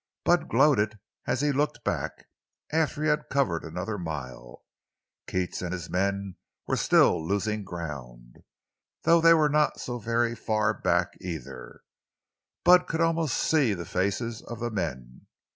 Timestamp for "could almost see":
12.87-13.75